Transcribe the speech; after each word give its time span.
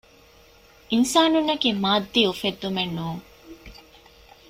އިންސާނުންނަކީ 0.91 1.69
މާއްދީ 1.83 2.21
އުފެއްދުމެއްނޫން 2.29 3.23